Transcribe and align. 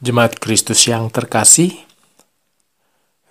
Jemaat 0.00 0.40
Kristus 0.40 0.88
yang 0.88 1.12
terkasih, 1.12 1.76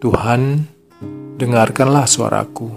Tuhan, 0.00 0.64
dengarkanlah 1.36 2.08
suaraku. 2.08 2.72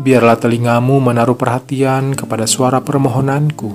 Biarlah 0.00 0.40
telingamu 0.40 0.96
menaruh 0.96 1.36
perhatian 1.36 2.16
kepada 2.16 2.48
suara 2.48 2.80
permohonanku. 2.80 3.68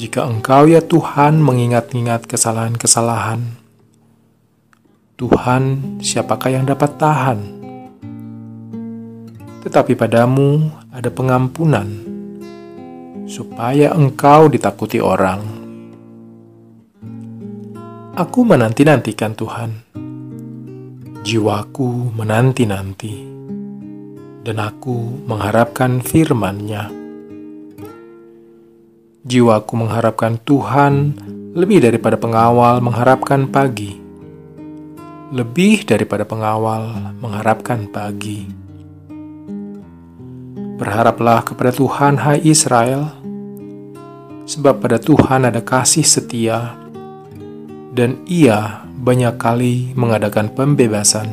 Jika 0.00 0.24
engkau 0.24 0.72
ya 0.72 0.80
Tuhan 0.80 1.44
mengingat-ingat 1.44 2.24
kesalahan-kesalahan, 2.24 3.60
Tuhan, 5.20 5.62
siapakah 6.00 6.48
yang 6.48 6.64
dapat 6.64 6.96
tahan? 6.96 7.38
Tetapi 9.68 9.92
padamu 10.00 10.72
ada 10.88 11.12
pengampunan 11.12 12.05
supaya 13.26 13.90
engkau 13.90 14.46
ditakuti 14.46 15.02
orang. 15.02 15.42
Aku 18.16 18.46
menanti-nantikan 18.46 19.36
Tuhan. 19.36 19.70
Jiwaku 21.26 22.14
menanti-nanti, 22.14 23.14
dan 24.46 24.62
aku 24.62 25.26
mengharapkan 25.26 25.98
firman-Nya. 25.98 26.86
Jiwaku 29.26 29.72
mengharapkan 29.74 30.38
Tuhan 30.46 31.18
lebih 31.58 31.82
daripada 31.82 32.14
pengawal 32.14 32.78
mengharapkan 32.78 33.50
pagi. 33.50 33.98
Lebih 35.34 35.82
daripada 35.82 36.22
pengawal 36.22 37.10
mengharapkan 37.18 37.90
pagi. 37.90 38.65
Berharaplah 40.76 41.40
kepada 41.40 41.72
Tuhan, 41.72 42.20
hai 42.20 42.44
Israel, 42.44 43.08
sebab 44.44 44.84
pada 44.84 45.00
Tuhan 45.00 45.48
ada 45.48 45.64
kasih 45.64 46.04
setia, 46.04 46.76
dan 47.96 48.20
Ia 48.28 48.84
banyak 49.00 49.40
kali 49.40 49.96
mengadakan 49.96 50.52
pembebasan. 50.52 51.28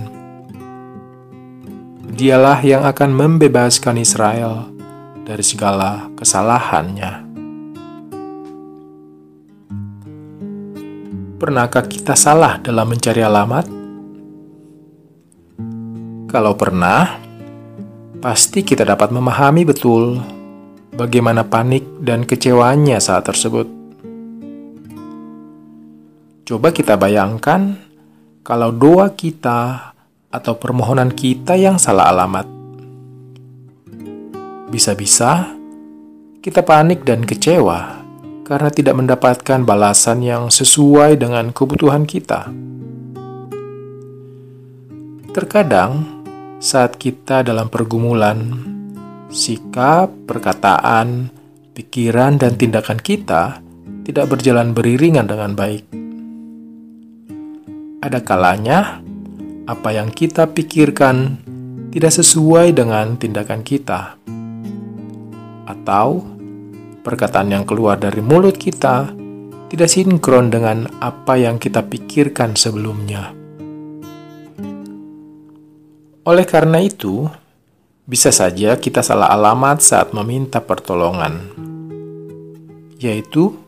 Dialah 2.13 2.63
yang 2.63 2.87
akan 2.87 3.11
membebaskan 3.11 3.99
Israel 3.99 4.71
dari 5.27 5.43
segala 5.43 6.07
kesalahannya. 6.15 7.27
Pernahkah 11.35 11.83
kita 11.83 12.15
salah 12.15 12.63
dalam 12.63 12.87
mencari 12.87 13.19
alamat? 13.19 13.65
Kalau 16.31 16.55
pernah, 16.55 17.19
pasti 18.23 18.63
kita 18.63 18.87
dapat 18.87 19.11
memahami 19.11 19.67
betul 19.67 20.15
bagaimana 20.95 21.43
panik 21.43 21.83
dan 21.99 22.23
kecewanya 22.23 23.03
saat 23.03 23.27
tersebut. 23.27 23.67
Coba 26.47 26.71
kita 26.71 26.95
bayangkan 26.95 27.75
kalau 28.47 28.71
doa 28.71 29.11
kita 29.11 29.91
atau 30.31 30.55
permohonan 30.55 31.11
kita 31.11 31.59
yang 31.59 31.75
salah 31.75 32.15
alamat. 32.15 32.47
Bisa-bisa 34.71 35.51
kita 36.39 36.63
panik 36.63 37.03
dan 37.03 37.27
kecewa 37.27 38.07
karena 38.47 38.71
tidak 38.71 39.03
mendapatkan 39.03 39.67
balasan 39.67 40.23
yang 40.23 40.47
sesuai 40.47 41.19
dengan 41.19 41.51
kebutuhan 41.51 42.07
kita. 42.07 42.47
Terkadang, 45.35 46.22
saat 46.63 46.95
kita 46.95 47.43
dalam 47.43 47.67
pergumulan, 47.67 48.39
sikap, 49.27 50.07
perkataan, 50.23 51.27
pikiran, 51.75 52.39
dan 52.39 52.55
tindakan 52.55 53.03
kita 53.03 53.59
tidak 54.07 54.31
berjalan 54.31 54.71
beriringan 54.71 55.27
dengan 55.27 55.59
baik. 55.59 55.83
Ada 57.99 58.23
kalanya 58.23 59.03
apa 59.67 59.89
yang 59.91 60.07
kita 60.07 60.55
pikirkan 60.55 61.35
tidak 61.91 62.15
sesuai 62.15 62.71
dengan 62.71 63.19
tindakan 63.19 63.59
kita, 63.59 64.15
atau 65.67 66.23
perkataan 67.03 67.51
yang 67.51 67.67
keluar 67.67 67.99
dari 67.99 68.23
mulut 68.23 68.55
kita 68.55 69.11
tidak 69.67 69.91
sinkron 69.91 70.47
dengan 70.47 70.87
apa 71.03 71.35
yang 71.35 71.59
kita 71.59 71.83
pikirkan 71.83 72.55
sebelumnya. 72.55 73.42
Oleh 76.23 76.47
karena 76.47 76.79
itu, 76.79 77.27
bisa 78.07 78.31
saja 78.31 78.79
kita 78.79 79.03
salah 79.03 79.27
alamat 79.27 79.83
saat 79.83 80.15
meminta 80.15 80.63
pertolongan, 80.63 81.51
yaitu 82.95 83.59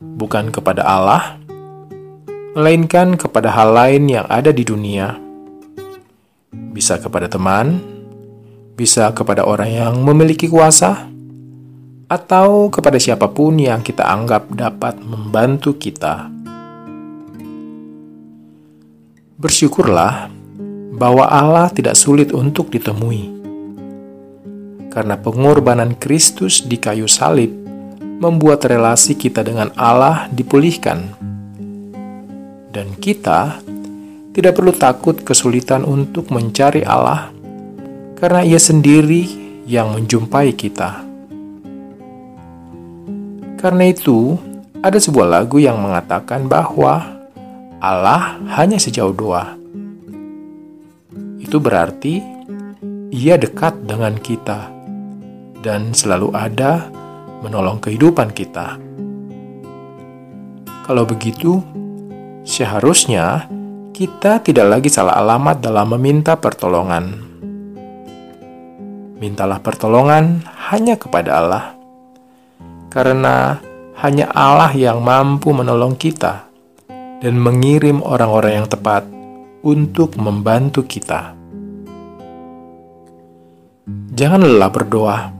bukan 0.00 0.48
kepada 0.48 0.88
Allah, 0.88 1.36
melainkan 2.56 3.12
kepada 3.12 3.52
hal 3.52 3.76
lain 3.76 4.08
yang 4.08 4.24
ada 4.32 4.48
di 4.56 4.64
dunia. 4.64 5.20
Bisa 6.72 6.96
kepada 6.96 7.28
teman, 7.28 7.76
bisa 8.72 9.12
kepada 9.12 9.44
orang 9.44 9.68
yang 9.68 9.94
memiliki 10.00 10.48
kuasa, 10.48 11.12
atau 12.08 12.72
kepada 12.72 12.96
siapa 12.96 13.28
pun 13.28 13.60
yang 13.60 13.84
kita 13.84 14.08
anggap 14.08 14.48
dapat 14.56 14.96
membantu 15.04 15.76
kita. 15.76 16.32
Bersyukurlah 19.36 20.37
bahwa 20.98 21.30
Allah 21.30 21.70
tidak 21.70 21.94
sulit 21.94 22.34
untuk 22.34 22.74
ditemui. 22.74 23.38
Karena 24.90 25.14
pengorbanan 25.14 25.94
Kristus 25.94 26.66
di 26.66 26.74
kayu 26.74 27.06
salib 27.06 27.54
membuat 28.18 28.66
relasi 28.66 29.14
kita 29.14 29.46
dengan 29.46 29.70
Allah 29.78 30.26
dipulihkan. 30.34 31.14
Dan 32.74 32.98
kita 32.98 33.62
tidak 34.34 34.58
perlu 34.58 34.74
takut 34.74 35.22
kesulitan 35.22 35.86
untuk 35.86 36.34
mencari 36.34 36.82
Allah 36.82 37.30
karena 38.18 38.42
Ia 38.42 38.58
sendiri 38.58 39.26
yang 39.70 39.94
menjumpai 39.94 40.50
kita. 40.58 41.06
Karena 43.58 43.90
itu, 43.90 44.38
ada 44.78 44.98
sebuah 44.98 45.26
lagu 45.26 45.58
yang 45.58 45.78
mengatakan 45.82 46.46
bahwa 46.46 47.02
Allah 47.82 48.38
hanya 48.54 48.78
sejauh 48.78 49.10
doa 49.10 49.57
itu 51.48 51.56
berarti 51.56 52.20
ia 53.08 53.40
dekat 53.40 53.88
dengan 53.88 54.20
kita 54.20 54.68
dan 55.64 55.96
selalu 55.96 56.28
ada 56.36 56.92
menolong 57.40 57.80
kehidupan 57.80 58.36
kita. 58.36 58.76
Kalau 60.84 61.08
begitu, 61.08 61.64
seharusnya 62.44 63.48
kita 63.96 64.44
tidak 64.44 64.76
lagi 64.76 64.92
salah 64.92 65.16
alamat 65.16 65.64
dalam 65.64 65.96
meminta 65.96 66.36
pertolongan. 66.36 67.16
Mintalah 69.16 69.64
pertolongan 69.64 70.44
hanya 70.68 71.00
kepada 71.00 71.40
Allah, 71.40 71.64
karena 72.92 73.56
hanya 74.04 74.28
Allah 74.36 74.76
yang 74.76 75.00
mampu 75.00 75.56
menolong 75.56 75.96
kita 75.96 76.44
dan 77.24 77.40
mengirim 77.40 78.04
orang-orang 78.04 78.62
yang 78.62 78.68
tepat 78.68 79.08
untuk 79.64 80.12
membantu 80.20 80.84
kita. 80.84 81.37
Jangan 84.18 84.42
lelah 84.42 84.66
berdoa. 84.66 85.30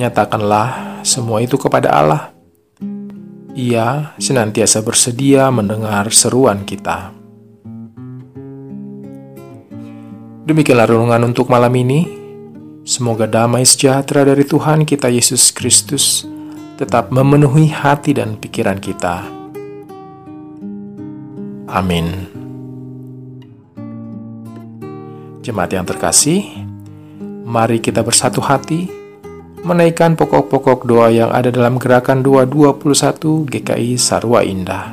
Nyatakanlah 0.00 1.04
semua 1.04 1.44
itu 1.44 1.60
kepada 1.60 1.92
Allah. 1.92 2.32
Ia 3.52 4.16
senantiasa 4.16 4.80
bersedia 4.80 5.52
mendengar 5.52 6.08
seruan 6.08 6.64
kita. 6.64 7.12
Demikianlah 10.48 10.88
renungan 10.88 11.28
untuk 11.28 11.52
malam 11.52 11.76
ini. 11.76 12.08
Semoga 12.88 13.28
damai 13.28 13.68
sejahtera 13.68 14.24
dari 14.24 14.48
Tuhan 14.48 14.88
kita 14.88 15.12
Yesus 15.12 15.52
Kristus 15.52 16.24
tetap 16.80 17.12
memenuhi 17.12 17.68
hati 17.68 18.16
dan 18.16 18.40
pikiran 18.40 18.80
kita. 18.80 19.28
Amin. 21.68 22.32
Jemaat 25.44 25.68
yang 25.76 25.84
terkasih, 25.84 26.67
mari 27.48 27.80
kita 27.80 28.04
bersatu 28.04 28.44
hati, 28.44 28.92
menaikkan 29.64 30.20
pokok-pokok 30.20 30.84
doa 30.84 31.08
yang 31.08 31.32
ada 31.32 31.48
dalam 31.48 31.80
gerakan 31.80 32.20
221 32.20 33.48
GKI 33.48 33.96
Sarwa 33.96 34.44
Indah. 34.44 34.92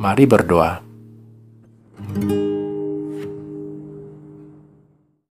Mari 0.00 0.24
berdoa. 0.24 0.80
thank 2.04 2.30
you 2.30 2.43